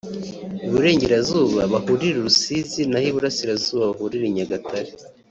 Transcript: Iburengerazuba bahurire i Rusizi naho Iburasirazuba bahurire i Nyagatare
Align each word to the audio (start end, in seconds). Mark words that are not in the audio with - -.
Iburengerazuba 0.67 1.59
bahurire 1.71 2.11
i 2.19 2.25
Rusizi 2.27 2.81
naho 2.89 3.05
Iburasirazuba 3.11 3.89
bahurire 3.91 4.25
i 4.27 4.35
Nyagatare 4.37 4.91